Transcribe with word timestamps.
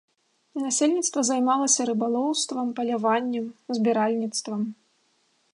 Насельніцтва 0.61 1.23
займалася 1.29 1.81
рыбалоўствам, 1.91 2.73
паляваннем, 2.79 3.45
збіральніцтвам. 3.81 4.61